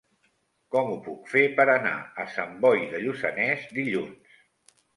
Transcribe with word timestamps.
Com 0.75 0.87
ho 0.93 0.95
puc 1.07 1.29
fer 1.33 1.43
per 1.59 1.67
anar 1.75 1.93
a 2.25 2.27
Sant 2.37 2.57
Boi 2.65 2.83
de 2.97 3.05
Lluçanès 3.07 3.71
dilluns? 3.79 4.45